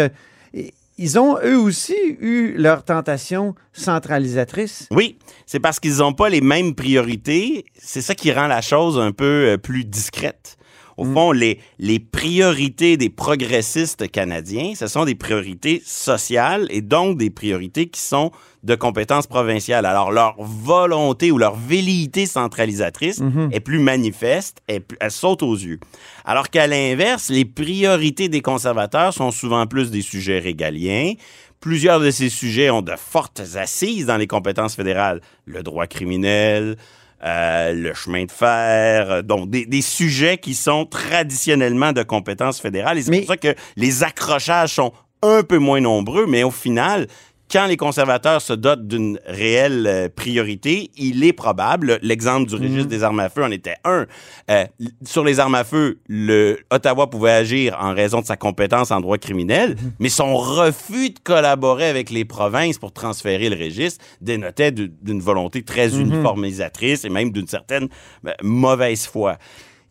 ils 0.98 1.18
ont 1.18 1.36
eux 1.44 1.58
aussi 1.58 1.96
eu 2.20 2.54
leur 2.56 2.82
tentation 2.82 3.54
centralisatrice. 3.72 4.88
Oui, 4.90 5.18
c'est 5.44 5.60
parce 5.60 5.78
qu'ils 5.78 5.98
n'ont 5.98 6.14
pas 6.14 6.28
les 6.28 6.40
mêmes 6.40 6.74
priorités. 6.74 7.66
C'est 7.78 8.00
ça 8.00 8.14
qui 8.14 8.32
rend 8.32 8.46
la 8.46 8.62
chose 8.62 8.98
un 8.98 9.12
peu 9.12 9.50
euh, 9.50 9.58
plus 9.58 9.84
discrète. 9.84 10.56
Au 10.96 11.04
mm. 11.04 11.14
fond, 11.14 11.32
les, 11.32 11.60
les 11.78 11.98
priorités 11.98 12.96
des 12.96 13.10
progressistes 13.10 14.10
canadiens, 14.10 14.72
ce 14.74 14.86
sont 14.86 15.04
des 15.04 15.14
priorités 15.14 15.82
sociales 15.84 16.66
et 16.70 16.80
donc 16.80 17.18
des 17.18 17.30
priorités 17.30 17.88
qui 17.88 18.00
sont 18.00 18.30
de 18.62 18.74
compétences 18.74 19.26
provinciales. 19.26 19.86
Alors, 19.86 20.10
leur 20.10 20.34
volonté 20.38 21.30
ou 21.30 21.38
leur 21.38 21.54
velléité 21.54 22.26
centralisatrice 22.26 23.20
mm-hmm. 23.20 23.52
est 23.52 23.60
plus 23.60 23.78
manifeste, 23.78 24.60
elle 24.66 25.10
saute 25.10 25.42
aux 25.42 25.54
yeux. 25.54 25.78
Alors 26.24 26.50
qu'à 26.50 26.66
l'inverse, 26.66 27.28
les 27.28 27.44
priorités 27.44 28.28
des 28.28 28.40
conservateurs 28.40 29.14
sont 29.14 29.30
souvent 29.30 29.66
plus 29.66 29.90
des 29.90 30.02
sujets 30.02 30.40
régaliens, 30.40 31.14
Plusieurs 31.60 32.00
de 32.00 32.10
ces 32.10 32.28
sujets 32.28 32.70
ont 32.70 32.82
de 32.82 32.94
fortes 32.96 33.42
assises 33.56 34.06
dans 34.06 34.18
les 34.18 34.26
compétences 34.26 34.76
fédérales. 34.76 35.20
Le 35.46 35.62
droit 35.62 35.86
criminel, 35.86 36.76
euh, 37.24 37.72
le 37.72 37.94
chemin 37.94 38.24
de 38.24 38.30
fer, 38.30 39.10
euh, 39.10 39.22
donc 39.22 39.48
des, 39.48 39.82
sujets 39.82 40.36
qui 40.36 40.54
sont 40.54 40.84
traditionnellement 40.84 41.92
de 41.92 42.02
compétences 42.02 42.60
fédérales. 42.60 42.98
Et 42.98 43.02
c'est 43.02 43.18
pour 43.18 43.28
ça 43.28 43.36
que 43.36 43.54
les 43.76 44.04
accrochages 44.04 44.74
sont 44.74 44.92
un 45.22 45.42
peu 45.42 45.58
moins 45.58 45.80
nombreux, 45.80 46.26
mais 46.26 46.42
au 46.42 46.50
final, 46.50 47.06
quand 47.50 47.66
les 47.66 47.76
conservateurs 47.76 48.40
se 48.40 48.52
dotent 48.52 48.86
d'une 48.86 49.20
réelle 49.26 49.86
euh, 49.86 50.08
priorité, 50.08 50.90
il 50.96 51.24
est 51.24 51.32
probable, 51.32 51.98
l'exemple 52.02 52.48
du 52.48 52.54
registre 52.56 52.84
mhm. 52.84 52.88
des 52.88 53.02
armes 53.04 53.20
à 53.20 53.28
feu 53.28 53.44
en 53.44 53.50
était 53.50 53.76
un, 53.84 54.06
euh, 54.50 54.64
sur 55.04 55.24
les 55.24 55.38
armes 55.38 55.54
à 55.54 55.64
feu, 55.64 55.98
le 56.08 56.58
Ottawa 56.70 57.08
pouvait 57.08 57.30
agir 57.30 57.76
en 57.80 57.94
raison 57.94 58.20
de 58.20 58.26
sa 58.26 58.36
compétence 58.36 58.90
en 58.90 59.00
droit 59.00 59.18
criminel, 59.18 59.70
mhm. 59.70 59.92
mais 59.98 60.08
son 60.08 60.36
refus 60.36 61.10
de 61.10 61.18
collaborer 61.22 61.88
avec 61.88 62.10
les 62.10 62.24
provinces 62.24 62.78
pour 62.78 62.92
transférer 62.92 63.48
le 63.48 63.56
registre 63.56 64.04
dénotait 64.20 64.72
d'une 64.72 65.20
volonté 65.20 65.62
très 65.62 65.90
mhm. 65.90 66.00
uniformisatrice 66.00 67.04
et 67.04 67.10
même 67.10 67.30
d'une 67.30 67.48
certaine 67.48 67.88
euh, 68.26 68.32
mauvaise 68.42 69.06
foi. 69.06 69.38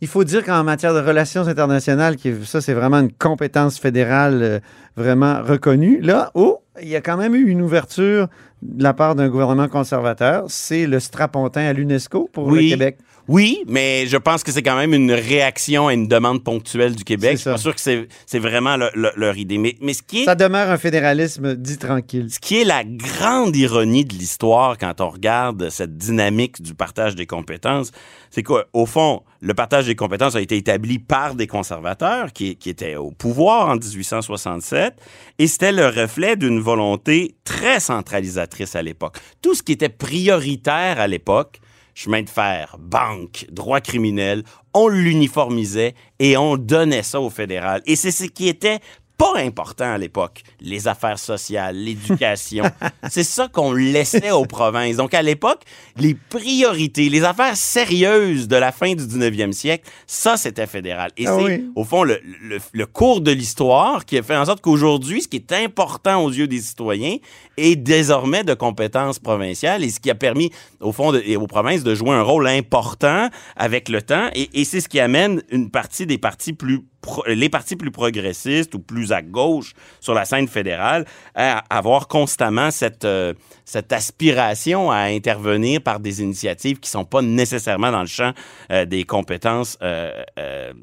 Il 0.00 0.08
faut 0.08 0.24
dire 0.24 0.44
qu'en 0.44 0.62
matière 0.62 0.92
de 0.92 1.00
relations 1.00 1.46
internationales, 1.48 2.16
ça 2.44 2.60
c'est 2.60 2.74
vraiment 2.74 2.98
une 2.98 3.12
compétence 3.12 3.78
fédérale 3.78 4.60
vraiment 4.96 5.42
reconnue. 5.42 6.00
Là, 6.00 6.30
oh, 6.34 6.60
il 6.82 6.88
y 6.88 6.96
a 6.96 7.00
quand 7.00 7.16
même 7.16 7.34
eu 7.34 7.48
une 7.48 7.62
ouverture 7.62 8.28
de 8.62 8.82
la 8.82 8.92
part 8.92 9.14
d'un 9.14 9.28
gouvernement 9.28 9.68
conservateur. 9.68 10.44
C'est 10.48 10.86
le 10.86 11.00
strapontin 11.00 11.62
à 11.62 11.72
l'UNESCO 11.72 12.28
pour 12.32 12.50
le 12.50 12.60
Québec. 12.60 12.98
Oui, 13.28 13.64
mais 13.66 14.06
je 14.06 14.16
pense 14.16 14.44
que 14.44 14.52
c'est 14.52 14.62
quand 14.62 14.76
même 14.76 14.94
une 14.94 15.10
réaction 15.10 15.88
à 15.88 15.94
une 15.94 16.06
demande 16.06 16.44
ponctuelle 16.44 16.94
du 16.94 17.02
Québec. 17.02 17.32
Je 17.32 17.36
suis 17.38 17.50
pas 17.50 17.58
sûr 17.58 17.74
que 17.74 17.80
c'est 17.80 18.38
vraiment 18.38 18.76
leur 18.76 19.36
idée. 19.36 19.58
Mais, 19.58 19.76
mais 19.80 19.94
ce 19.94 20.02
qui 20.02 20.22
est... 20.22 20.24
Ça 20.24 20.34
demeure 20.34 20.70
un 20.70 20.78
fédéralisme 20.78 21.56
dit 21.56 21.78
tranquille. 21.78 22.28
Ce 22.30 22.38
qui 22.38 22.60
est 22.60 22.64
la 22.64 22.84
grande 22.84 23.56
ironie 23.56 24.04
de 24.04 24.14
l'histoire 24.14 24.78
quand 24.78 25.00
on 25.00 25.08
regarde 25.08 25.70
cette 25.70 25.96
dynamique 25.96 26.62
du 26.62 26.74
partage 26.74 27.16
des 27.16 27.26
compétences, 27.26 27.90
c'est 28.30 28.42
qu'au 28.42 28.86
fond, 28.86 29.22
le 29.40 29.54
partage 29.54 29.86
des 29.86 29.96
compétences 29.96 30.36
a 30.36 30.40
été 30.40 30.56
établi 30.56 30.98
par 30.98 31.34
des 31.34 31.46
conservateurs 31.46 32.32
qui, 32.32 32.56
qui 32.56 32.70
étaient 32.70 32.96
au 32.96 33.10
pouvoir 33.10 33.68
en 33.68 33.74
1867 33.74 34.94
et 35.38 35.46
c'était 35.46 35.72
le 35.72 35.86
reflet 35.86 36.36
d'une 36.36 36.60
volonté 36.60 37.34
très 37.44 37.80
centralisatrice 37.80 38.76
à 38.76 38.82
l'époque. 38.82 39.18
Tout 39.42 39.54
ce 39.54 39.62
qui 39.62 39.72
était 39.72 39.88
prioritaire 39.88 41.00
à 41.00 41.06
l'époque, 41.08 41.60
chemin 41.96 42.22
de 42.22 42.28
fer, 42.28 42.76
banque, 42.78 43.46
droit 43.50 43.80
criminel, 43.80 44.44
on 44.74 44.86
l'uniformisait 44.86 45.94
et 46.18 46.36
on 46.36 46.58
donnait 46.58 47.02
ça 47.02 47.20
au 47.20 47.30
fédéral. 47.30 47.80
Et 47.86 47.96
c'est 47.96 48.10
ce 48.10 48.24
qui 48.24 48.48
était 48.48 48.80
pas 49.18 49.38
important 49.38 49.92
à 49.94 49.98
l'époque. 49.98 50.42
Les 50.60 50.88
affaires 50.88 51.18
sociales, 51.18 51.76
l'éducation. 51.76 52.64
c'est 53.10 53.24
ça 53.24 53.48
qu'on 53.48 53.72
laissait 53.72 54.30
aux 54.30 54.44
provinces. 54.44 54.96
Donc, 54.96 55.14
à 55.14 55.22
l'époque, 55.22 55.62
les 55.96 56.14
priorités, 56.14 57.08
les 57.08 57.24
affaires 57.24 57.56
sérieuses 57.56 58.46
de 58.48 58.56
la 58.56 58.72
fin 58.72 58.94
du 58.94 59.02
19e 59.04 59.52
siècle, 59.52 59.88
ça, 60.06 60.36
c'était 60.36 60.66
fédéral. 60.66 61.10
Et 61.16 61.26
Ah 61.26 61.36
c'est, 61.38 61.44
oui. 61.44 61.64
au 61.74 61.84
fond, 61.84 62.02
le, 62.04 62.20
le- 62.42 62.58
le 62.72 62.86
cours 62.86 63.20
de 63.20 63.30
l'histoire 63.30 64.04
qui 64.04 64.18
a 64.18 64.22
fait 64.22 64.36
en 64.36 64.44
sorte 64.44 64.60
qu'aujourd'hui, 64.60 65.22
ce 65.22 65.28
qui 65.28 65.36
est 65.36 65.52
important 65.52 66.22
aux 66.22 66.30
yeux 66.30 66.46
des 66.46 66.60
citoyens 66.60 67.16
est 67.56 67.76
désormais 67.76 68.44
de 68.44 68.54
compétences 68.54 69.18
provinciales 69.18 69.82
et 69.82 69.88
ce 69.88 69.98
qui 70.00 70.10
a 70.10 70.14
permis, 70.14 70.50
au 70.80 70.92
fond, 70.92 71.12
de- 71.12 71.22
et 71.24 71.36
aux 71.36 71.46
provinces 71.46 71.82
de 71.82 71.94
jouer 71.94 72.10
un 72.10 72.22
rôle 72.22 72.46
important 72.48 73.30
avec 73.56 73.88
le 73.88 74.02
temps. 74.02 74.28
Et, 74.34 74.50
et 74.60 74.64
c'est 74.64 74.80
ce 74.82 74.88
qui 74.88 75.00
amène 75.00 75.42
une 75.50 75.70
partie 75.70 76.06
des 76.06 76.18
partis 76.18 76.52
plus 76.52 76.80
les 77.26 77.48
partis 77.48 77.76
plus 77.76 77.90
progressistes 77.90 78.74
ou 78.74 78.78
plus 78.78 79.12
à 79.12 79.22
gauche 79.22 79.72
sur 80.00 80.14
la 80.14 80.24
scène 80.24 80.48
fédérale 80.48 81.04
à 81.34 81.62
avoir 81.70 82.08
constamment 82.08 82.70
cette, 82.70 83.04
euh, 83.04 83.34
cette 83.64 83.92
aspiration 83.92 84.90
à 84.90 84.98
intervenir 84.98 85.80
par 85.80 86.00
des 86.00 86.22
initiatives 86.22 86.80
qui 86.80 86.90
sont 86.90 87.04
pas 87.04 87.22
nécessairement 87.22 87.90
dans 87.90 88.00
le 88.00 88.06
champ 88.06 88.32
euh, 88.70 88.84
des 88.84 89.04
compétences 89.04 89.78
euh, 89.82 90.12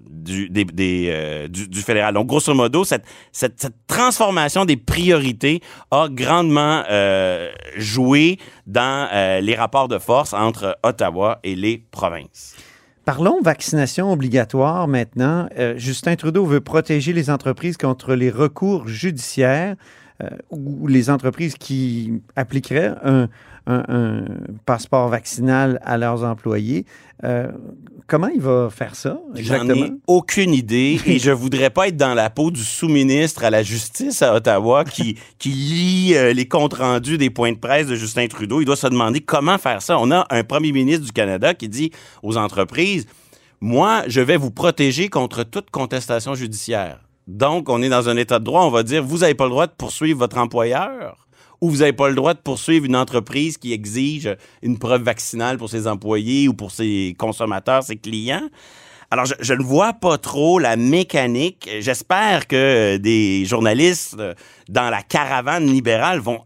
du, 0.10 0.50
du, 0.50 1.82
fédéral. 1.82 2.14
Donc, 2.14 2.28
grosso 2.28 2.54
modo, 2.54 2.84
cette, 2.84 3.06
cette, 3.32 3.62
cette 3.62 3.88
transformation 3.88 4.66
des 4.66 4.78
priorités 4.78 5.62
a 5.92 6.08
grandement 6.10 6.84
joué 7.78 8.38
dans 8.66 9.40
les 9.42 9.56
rapports 9.56 9.88
de 9.88 10.00
force 10.00 10.34
entre 10.34 10.78
Ottawa 10.84 11.40
et 11.44 11.56
les 11.56 11.78
provinces. 11.92 12.56
Parlons 13.06 13.42
vaccination 13.42 14.14
obligatoire 14.14 14.88
maintenant. 14.88 15.50
Euh, 15.58 15.74
Justin 15.78 16.16
Trudeau 16.16 16.46
veut 16.46 16.62
protéger 16.62 17.12
les 17.12 17.30
entreprises 17.30 17.76
contre 17.76 18.16
les 18.16 18.30
recours 18.30 18.88
judiciaires 18.88 19.76
ou 20.50 20.88
les 20.88 21.10
entreprises 21.10 21.56
qui 21.56 22.14
appliqueraient 22.36 22.94
un, 23.04 23.28
un- 23.68 23.84
un 23.88 24.26
passeport 24.66 25.10
vaccinal 25.10 25.80
à 25.84 25.98
leurs 25.98 26.24
employés. 26.24 26.86
Euh, 27.24 27.52
comment 28.08 28.28
il 28.28 28.42
va 28.42 28.70
faire 28.70 28.96
ça 28.96 29.20
J'en 29.34 29.40
exactement? 29.40 29.86
ai 29.86 29.92
aucune 30.08 30.54
idée 30.54 31.00
et 31.06 31.20
je 31.20 31.32
voudrais 31.32 31.70
pas 31.70 31.88
être 31.88 31.96
dans 31.98 32.14
la 32.14 32.30
peau 32.30 32.52
du 32.52 32.62
sous-ministre 32.64 33.44
à 33.46 33.50
la 33.50 33.64
justice 33.64 34.22
à 34.22 34.36
Ottawa 34.36 34.84
qui, 34.84 35.18
qui 35.40 35.50
lit 35.50 36.14
euh, 36.16 36.34
les 36.34 36.48
comptes 36.48 36.74
rendus 36.76 37.18
des 37.18 37.30
points 37.30 37.54
de 37.54 37.58
presse 37.58 37.88
de 37.88 37.96
Justin 37.96 38.28
Trudeau. 38.28 38.62
Il 38.62 38.66
doit 38.66 38.76
se 38.76 38.88
demander 38.88 39.22
comment 39.22 39.58
faire 39.58 39.82
ça. 39.82 39.98
On 40.00 40.12
a 40.12 40.26
un 40.30 40.44
premier 40.44 40.72
ministre 40.72 41.06
du 41.06 41.12
Canada 41.12 41.54
qui 41.54 41.70
dit 41.70 41.92
aux 42.22 42.38
entreprises, 42.38 43.08
moi, 43.62 44.04
je 44.08 44.20
vais 44.20 44.36
vous 44.38 44.52
protéger 44.52 45.08
contre 45.10 45.44
toute 45.44 45.70
contestation 45.72 46.36
judiciaire. 46.36 47.00
Donc, 47.28 47.70
on 47.70 47.82
est 47.82 47.90
dans 47.90 48.10
un 48.10 48.18
état 48.18 48.40
de 48.40 48.44
droit, 48.44 48.64
on 48.64 48.70
va 48.70 48.84
dire, 48.84 49.04
vous 49.04 49.20
n'avez 49.20 49.36
pas 49.36 49.46
le 49.46 49.52
droit 49.52 49.68
de 49.68 49.72
poursuivre 49.72 50.20
votre 50.20 50.38
employeur 50.38 51.28
ou 51.62 51.70
vous 51.70 51.78
n'avez 51.78 51.94
pas 51.94 52.10
le 52.10 52.16
droit 52.16 52.34
de 52.34 52.40
poursuivre 52.40 52.86
une 52.86 52.96
entreprise 52.96 53.58
qui 53.58 53.72
exige 53.72 54.36
une 54.62 54.78
preuve 54.78 55.04
vaccinale 55.04 55.58
pour 55.58 55.70
ses 55.70 55.88
employés 55.88 56.50
ou 56.50 56.54
pour 56.54 56.72
ses 56.72 57.16
consommateurs, 57.18 57.84
ses 57.84 57.96
clients. 57.96 58.50
Alors, 59.12 59.26
je, 59.26 59.36
je 59.40 59.54
ne 59.54 59.64
vois 59.64 59.94
pas 59.94 60.18
trop 60.18 60.60
la 60.60 60.76
mécanique. 60.76 61.70
J'espère 61.80 62.48
que 62.48 62.98
des 62.98 63.46
journalistes 63.46 64.18
euh, 64.20 64.34
dans 64.68 64.90
la 64.90 65.04
caravane 65.04 65.68
libérale 65.68 66.20
vont 66.20 66.42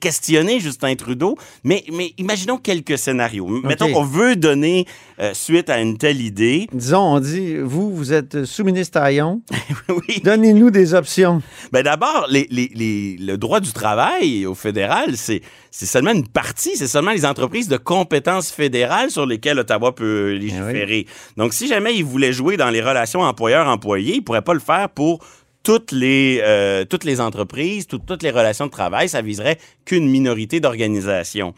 questionner 0.00 0.60
Justin 0.60 0.94
Trudeau, 0.96 1.36
mais, 1.64 1.84
mais 1.92 2.12
imaginons 2.18 2.56
quelques 2.56 2.98
scénarios. 2.98 3.46
Mettons 3.64 3.92
qu'on 3.92 4.04
veut 4.04 4.36
donner 4.36 4.86
euh, 5.20 5.32
suite 5.34 5.70
à 5.70 5.80
une 5.80 5.96
telle 5.98 6.20
idée. 6.20 6.66
Disons, 6.72 7.00
on 7.16 7.20
dit, 7.20 7.56
vous, 7.58 7.94
vous 7.94 8.12
êtes 8.12 8.44
sous-ministre 8.44 9.00
Taillon, 9.00 9.42
oui. 9.88 10.20
donnez-nous 10.24 10.70
des 10.70 10.94
options. 10.94 11.42
Ben 11.72 11.82
d'abord, 11.82 12.26
les, 12.30 12.46
les- 12.50 12.70
les- 12.74 13.16
le 13.18 13.36
droit 13.36 13.60
du 13.60 13.72
travail 13.72 14.46
au 14.46 14.54
fédéral, 14.54 15.16
c'est 15.16 15.42
seulement 15.70 16.12
une 16.12 16.26
partie, 16.26 16.76
c'est 16.76 16.86
seulement 16.88 17.12
les 17.12 17.24
entreprises 17.24 17.68
de 17.68 17.76
compétences 17.76 18.50
fédérales 18.50 19.10
sur 19.10 19.26
lesquelles 19.26 19.58
Ottawa 19.58 19.94
peut 19.94 20.32
légiférer. 20.32 21.06
Donc, 21.36 21.52
si 21.54 21.66
jamais 21.68 21.94
il 21.94 22.04
voulait 22.04 22.32
jouer 22.32 22.56
dans 22.56 22.70
les 22.70 22.80
relations 22.82 23.20
employeur-employé, 23.20 24.16
il 24.16 24.20
pourrait 24.22 24.42
pas 24.42 24.54
le 24.54 24.60
faire 24.60 24.88
pour 24.90 25.20
toutes 25.62 25.92
les, 25.92 26.40
euh, 26.42 26.84
toutes 26.84 27.04
les 27.04 27.20
entreprises, 27.20 27.86
tout- 27.86 27.98
toutes 27.98 28.22
les 28.22 28.30
relations 28.30 28.66
de 28.66 28.70
travail. 28.70 29.08
Ça 29.08 29.22
viserait 29.22 29.58
qu'une 29.84 30.08
minorité 30.08 30.60
d'organisations. 30.60 31.54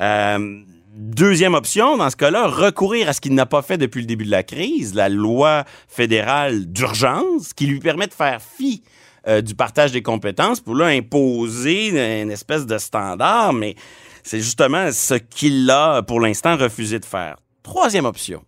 Euh, 0.00 0.60
Deuxième 0.94 1.54
option, 1.54 1.96
dans 1.96 2.10
ce 2.10 2.16
cas-là, 2.16 2.48
recourir 2.48 3.08
à 3.08 3.14
ce 3.14 3.22
qu'il 3.22 3.32
n'a 3.32 3.46
pas 3.46 3.62
fait 3.62 3.78
depuis 3.78 4.02
le 4.02 4.06
début 4.06 4.26
de 4.26 4.30
la 4.30 4.42
crise, 4.42 4.92
la 4.94 5.08
loi 5.08 5.64
fédérale 5.88 6.66
d'urgence, 6.66 7.54
qui 7.54 7.64
lui 7.64 7.78
permet 7.80 8.06
de 8.08 8.12
faire 8.12 8.42
fi 8.42 8.82
euh, 9.26 9.40
du 9.40 9.54
partage 9.54 9.90
des 9.92 10.02
compétences 10.02 10.60
pour 10.60 10.74
là 10.74 10.88
imposer 10.88 12.20
une 12.20 12.30
espèce 12.30 12.66
de 12.66 12.76
standard, 12.76 13.54
mais 13.54 13.74
c'est 14.22 14.40
justement 14.40 14.92
ce 14.92 15.14
qu'il 15.14 15.70
a 15.70 16.02
pour 16.02 16.20
l'instant 16.20 16.58
refusé 16.58 16.98
de 16.98 17.06
faire. 17.06 17.36
Troisième 17.62 18.04
option, 18.04 18.42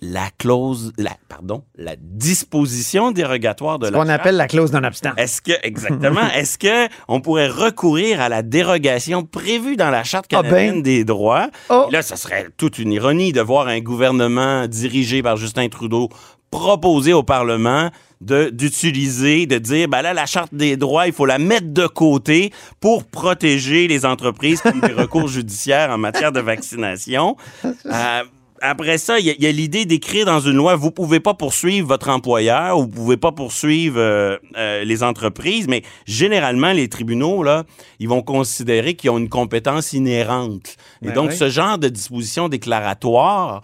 la 0.00 0.28
clause, 0.38 0.92
la, 0.98 1.12
pardon, 1.28 1.62
la 1.76 1.94
disposition 1.98 3.10
dérogatoire 3.10 3.78
de 3.78 3.88
la 3.88 3.98
qu'on 3.98 4.08
appelle 4.08 4.36
la 4.36 4.48
clause 4.48 4.72
non-obstant. 4.72 5.12
Est-ce 5.16 5.40
que, 5.40 5.52
exactement, 5.62 6.28
est-ce 6.34 6.58
que 6.58 6.88
on 7.08 7.20
pourrait 7.20 7.48
recourir 7.48 8.20
à 8.20 8.28
la 8.28 8.42
dérogation 8.42 9.24
prévue 9.24 9.76
dans 9.76 9.90
la 9.90 10.04
Charte 10.04 10.26
Ah 10.32 10.42
ben. 10.42 10.50
canadienne 10.50 10.82
des 10.82 11.04
droits? 11.04 11.48
Oh. 11.68 11.86
Là, 11.90 12.02
ce 12.02 12.16
serait 12.16 12.48
toute 12.56 12.78
une 12.78 12.92
ironie 12.92 13.32
de 13.32 13.40
voir 13.40 13.68
un 13.68 13.80
gouvernement 13.80 14.66
dirigé 14.66 15.22
par 15.22 15.36
Justin 15.36 15.68
Trudeau 15.68 16.08
proposer 16.50 17.12
au 17.12 17.22
Parlement 17.22 17.90
de 18.20 18.48
d'utiliser, 18.48 19.46
de 19.46 19.58
dire, 19.58 19.88
ben 19.88 20.02
là, 20.02 20.14
la 20.14 20.26
Charte 20.26 20.54
des 20.54 20.76
droits, 20.76 21.06
il 21.06 21.12
faut 21.12 21.26
la 21.26 21.38
mettre 21.38 21.72
de 21.72 21.86
côté 21.86 22.52
pour 22.80 23.04
protéger 23.04 23.88
les 23.88 24.06
entreprises 24.06 24.62
comme 24.62 24.80
des 24.80 24.92
recours 24.92 25.28
judiciaires 25.38 25.90
en 25.90 25.98
matière 25.98 26.32
de 26.32 26.40
vaccination. 26.40 27.36
Euh, 27.64 28.22
après 28.60 28.98
ça, 28.98 29.18
il 29.18 29.26
y 29.26 29.30
a, 29.30 29.34
il 29.34 29.42
y 29.42 29.46
a 29.46 29.52
l'idée 29.52 29.84
d'écrire 29.84 30.26
dans 30.26 30.40
une 30.40 30.56
loi, 30.56 30.76
vous 30.76 30.90
pouvez 30.90 31.20
pas 31.20 31.34
poursuivre 31.34 31.88
votre 31.88 32.08
employeur 32.08 32.78
ou 32.78 32.82
vous 32.82 32.88
pouvez 32.88 33.16
pas 33.16 33.32
poursuivre 33.32 33.98
euh, 33.98 34.36
euh, 34.56 34.84
les 34.84 35.02
entreprises, 35.02 35.68
mais 35.68 35.82
généralement, 36.06 36.72
les 36.72 36.88
tribunaux, 36.88 37.42
là, 37.42 37.64
ils 37.98 38.08
vont 38.08 38.22
considérer 38.22 38.94
qu'ils 38.94 39.10
ont 39.10 39.18
une 39.18 39.28
compétence 39.28 39.92
inhérente. 39.92 40.76
Et 41.02 41.06
Ben 41.08 41.14
donc, 41.14 41.30
oui. 41.30 41.36
ce 41.36 41.48
genre 41.48 41.78
de 41.78 41.88
disposition 41.88 42.48
déclaratoire, 42.48 43.62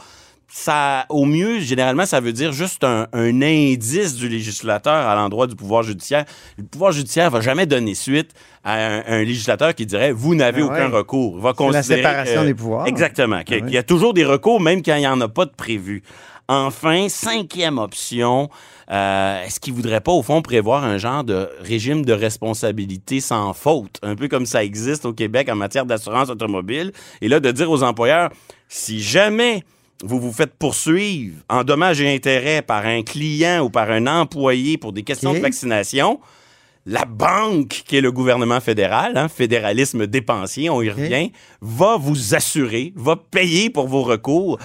ça, 0.54 1.06
au 1.08 1.24
mieux, 1.24 1.60
généralement, 1.60 2.04
ça 2.04 2.20
veut 2.20 2.34
dire 2.34 2.52
juste 2.52 2.84
un, 2.84 3.06
un 3.14 3.40
indice 3.40 4.16
du 4.16 4.28
législateur 4.28 4.92
à 5.08 5.14
l'endroit 5.14 5.46
du 5.46 5.56
pouvoir 5.56 5.82
judiciaire. 5.82 6.26
Le 6.58 6.64
pouvoir 6.64 6.92
judiciaire 6.92 7.30
va 7.30 7.40
jamais 7.40 7.64
donner 7.64 7.94
suite 7.94 8.32
à 8.62 8.74
un, 8.74 9.02
un 9.06 9.24
législateur 9.24 9.74
qui 9.74 9.86
dirait 9.86 10.12
vous 10.12 10.34
n'avez 10.34 10.60
Ah 10.60 10.66
aucun 10.66 10.90
ouais. 10.90 10.98
recours. 10.98 11.36
Il 11.38 11.42
va 11.42 11.54
C'est 11.56 11.64
la 11.64 11.72
considérer 11.72 12.02
séparation 12.02 12.44
des 12.44 12.52
pouvoirs. 12.52 12.86
Exactement. 12.86 13.42
Qu'il 13.44 13.56
Ah 13.56 13.60
qu'il 13.62 13.70
y 13.72 13.78
a 13.78 13.82
toujours 13.82 14.12
des 14.12 14.26
recours, 14.26 14.60
même 14.60 14.82
quand 14.82 14.94
il 14.94 15.00
n'y 15.00 15.06
en 15.06 15.22
a 15.22 15.28
pas 15.28 15.46
de 15.46 15.52
prévu. 15.52 16.02
Enfin, 16.48 17.08
cinquième 17.08 17.78
option, 17.78 18.50
euh, 18.90 19.44
est-ce 19.44 19.58
qu'il 19.58 19.72
voudrait 19.72 20.02
pas, 20.02 20.12
au 20.12 20.22
fond, 20.22 20.42
prévoir 20.42 20.84
un 20.84 20.98
genre 20.98 21.24
de 21.24 21.48
régime 21.60 22.04
de 22.04 22.12
responsabilité 22.12 23.20
sans 23.20 23.54
faute, 23.54 23.98
un 24.02 24.16
peu 24.16 24.28
comme 24.28 24.44
ça 24.44 24.62
existe 24.62 25.06
au 25.06 25.14
Québec 25.14 25.48
en 25.50 25.56
matière 25.56 25.86
d'assurance 25.86 26.28
automobile, 26.28 26.92
et 27.22 27.28
là, 27.28 27.40
de 27.40 27.50
dire 27.52 27.70
aux 27.70 27.82
employeurs, 27.82 28.28
si 28.68 29.00
jamais 29.00 29.64
vous 30.02 30.20
vous 30.20 30.32
faites 30.32 30.54
poursuivre 30.54 31.36
en 31.48 31.64
dommages 31.64 32.00
et 32.00 32.12
intérêts 32.12 32.62
par 32.62 32.86
un 32.86 33.02
client 33.02 33.60
ou 33.60 33.70
par 33.70 33.90
un 33.90 34.06
employé 34.06 34.78
pour 34.78 34.92
des 34.92 35.02
questions 35.02 35.32
de 35.32 35.38
vaccination, 35.38 36.20
la 36.86 37.04
banque, 37.04 37.82
qui 37.86 37.96
est 37.96 38.00
le 38.00 38.10
gouvernement 38.10 38.60
fédéral, 38.60 39.16
hein, 39.16 39.28
fédéralisme 39.28 40.06
dépensier, 40.06 40.68
on 40.68 40.82
y 40.82 40.90
revient, 40.90 41.30
va 41.60 41.96
vous 41.96 42.34
assurer, 42.34 42.92
va 42.96 43.16
payer 43.16 43.70
pour 43.70 43.86
vos 43.86 44.02
recours. 44.02 44.58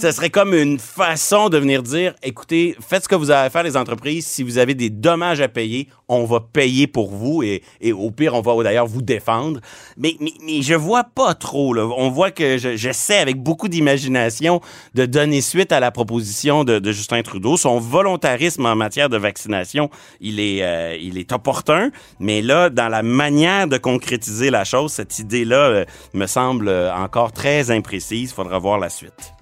Ce 0.00 0.10
serait 0.10 0.30
comme 0.30 0.54
une 0.54 0.78
façon 0.78 1.48
de 1.48 1.58
venir 1.58 1.82
dire, 1.82 2.14
écoutez, 2.22 2.74
faites 2.80 3.04
ce 3.04 3.08
que 3.08 3.14
vous 3.14 3.30
avez 3.30 3.46
à 3.46 3.50
faire 3.50 3.62
les 3.62 3.76
entreprises. 3.76 4.26
Si 4.26 4.42
vous 4.42 4.58
avez 4.58 4.74
des 4.74 4.90
dommages 4.90 5.40
à 5.40 5.48
payer, 5.48 5.88
on 6.08 6.24
va 6.24 6.40
payer 6.40 6.86
pour 6.86 7.10
vous 7.10 7.42
et, 7.42 7.62
et 7.80 7.92
au 7.92 8.10
pire, 8.10 8.34
on 8.34 8.40
va 8.40 8.62
d'ailleurs 8.64 8.86
vous 8.86 9.02
défendre. 9.02 9.60
Mais, 9.96 10.16
mais, 10.18 10.32
mais 10.44 10.62
je 10.62 10.74
vois 10.74 11.04
pas 11.04 11.34
trop. 11.34 11.72
Là. 11.74 11.86
On 11.96 12.10
voit 12.10 12.30
que 12.30 12.58
je- 12.58 12.74
j'essaie 12.76 13.18
avec 13.18 13.36
beaucoup 13.42 13.68
d'imagination 13.68 14.60
de 14.94 15.04
donner 15.06 15.40
suite 15.40 15.72
à 15.72 15.78
la 15.80 15.90
proposition 15.90 16.64
de, 16.64 16.78
de 16.78 16.92
Justin 16.92 17.22
Trudeau. 17.22 17.56
Son 17.56 17.78
volontarisme 17.78 18.66
en 18.66 18.74
matière 18.74 19.08
de 19.08 19.18
vaccination, 19.18 19.90
il 20.20 20.40
est, 20.40 20.62
euh, 20.62 20.96
il 21.00 21.18
est 21.18 21.32
opportun. 21.32 21.90
Mais 22.18 22.40
là, 22.42 22.70
dans 22.70 22.88
la 22.88 23.02
manière 23.02 23.68
de 23.68 23.76
concrétiser 23.78 24.50
la 24.50 24.64
chose, 24.64 24.92
cette 24.92 25.18
idée-là 25.18 25.56
euh, 25.56 25.84
me 26.14 26.26
semble 26.26 26.68
euh, 26.68 26.92
encore 26.94 27.32
très 27.32 27.70
imprécise. 27.70 28.30
Il 28.30 28.34
faudra 28.34 28.58
voir 28.58 28.78
la 28.78 28.88
suite. 28.88 29.32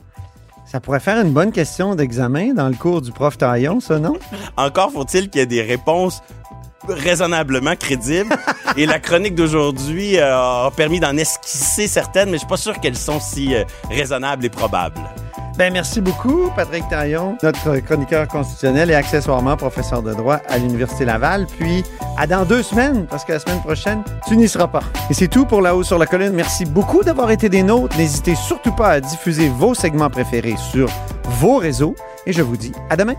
Ça 0.71 0.79
pourrait 0.79 1.01
faire 1.01 1.21
une 1.21 1.33
bonne 1.33 1.51
question 1.51 1.97
d'examen 1.97 2.55
dans 2.55 2.69
le 2.69 2.77
cours 2.77 3.03
du 3.03 3.11
prof 3.11 3.37
Taillon, 3.37 3.81
ça, 3.81 3.99
non? 3.99 4.17
Encore 4.57 4.93
faut-il 4.93 5.29
qu'il 5.29 5.41
y 5.41 5.43
ait 5.43 5.47
des 5.47 5.63
réponses 5.63 6.23
raisonnablement 6.89 7.75
crédibles. 7.75 8.37
Et 8.77 8.87
la 8.87 9.01
chronique 9.01 9.35
d'aujourd'hui 9.35 10.17
euh, 10.19 10.67
a 10.67 10.71
permis 10.71 11.01
d'en 11.01 11.17
esquisser 11.17 11.89
certaines, 11.89 12.29
mais 12.29 12.35
je 12.35 12.43
suis 12.43 12.49
pas 12.49 12.57
sûr 12.57 12.79
qu'elles 12.79 12.97
sont 12.97 13.19
si 13.19 13.53
euh, 13.53 13.65
raisonnables 13.91 14.45
et 14.45 14.49
probables. 14.49 15.01
Ben, 15.61 15.71
merci 15.75 16.01
beaucoup, 16.01 16.51
Patrick 16.57 16.89
Taillon, 16.89 17.37
notre 17.43 17.81
chroniqueur 17.81 18.27
constitutionnel 18.29 18.91
et 18.91 18.95
accessoirement 18.95 19.59
professeur 19.59 20.03
de 20.03 20.15
droit 20.15 20.41
à 20.49 20.57
l'Université 20.57 21.05
Laval. 21.05 21.47
Puis, 21.59 21.85
à 22.17 22.27
dans 22.27 22.47
deux 22.47 22.63
semaines, 22.63 23.05
parce 23.05 23.27
que 23.27 23.33
la 23.33 23.41
semaine 23.41 23.61
prochaine, 23.61 24.03
tu 24.27 24.39
n'y 24.39 24.49
seras 24.49 24.69
pas. 24.69 24.81
Et 25.11 25.13
c'est 25.13 25.29
tout 25.29 25.45
pour 25.45 25.61
La 25.61 25.77
Haut 25.77 25.83
sur 25.83 25.99
la 25.99 26.07
Colline. 26.07 26.33
Merci 26.33 26.65
beaucoup 26.65 27.03
d'avoir 27.03 27.31
été 27.31 27.51
des 27.51 27.63
nôtres. 27.63 27.95
N'hésitez 27.99 28.37
surtout 28.37 28.73
pas 28.73 28.89
à 28.89 29.01
diffuser 29.01 29.51
vos 29.51 29.75
segments 29.75 30.09
préférés 30.09 30.57
sur 30.73 30.89
vos 31.25 31.59
réseaux. 31.59 31.95
Et 32.25 32.33
je 32.33 32.41
vous 32.41 32.57
dis 32.57 32.73
à 32.89 32.97
demain. 32.97 33.17